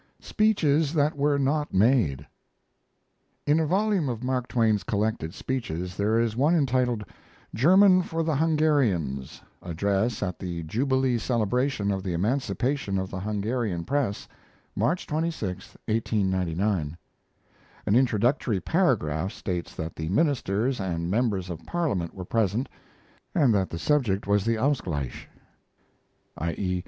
SPEECHES 0.19 0.93
THAT 0.95 1.15
WERE 1.15 1.37
NOT 1.37 1.75
MADE 1.75 2.25
In 3.45 3.59
a 3.59 3.67
volume 3.67 4.09
of 4.09 4.23
Mark 4.23 4.47
Twain's 4.47 4.81
collected 4.83 5.31
speeches 5.35 5.95
there 5.95 6.19
is 6.19 6.35
one 6.35 6.55
entitled 6.55 7.03
"German 7.53 8.01
for 8.01 8.23
the 8.23 8.35
Hungarians 8.35 9.43
Address 9.61 10.23
at 10.23 10.39
the 10.39 10.63
jubilee 10.63 11.19
Celebration 11.19 11.91
of 11.91 12.01
the 12.01 12.13
Emancipation 12.13 12.97
of 12.97 13.11
the 13.11 13.19
Hungarian 13.19 13.83
Press, 13.83 14.27
March 14.75 15.05
26, 15.05 15.77
1899." 15.85 16.97
An 17.85 17.95
introductory 17.95 18.59
paragraph 18.59 19.31
states 19.31 19.75
that 19.75 19.95
the 19.95 20.09
ministers 20.09 20.79
and 20.79 21.11
members 21.11 21.47
of 21.51 21.63
Parliament 21.67 22.15
were 22.15 22.25
present, 22.25 22.67
and 23.35 23.53
that 23.53 23.69
the 23.69 23.77
subject 23.77 24.25
was 24.25 24.45
the 24.45 24.57
"Ausgleich" 24.57 25.27
i.e. 26.39 26.79